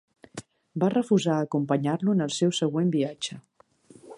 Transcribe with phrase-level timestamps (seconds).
[0.83, 3.39] Va refusar acompanyar-lo en el seu següent viatge.